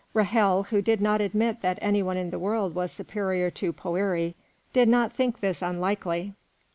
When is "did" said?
0.81-0.99, 4.73-4.89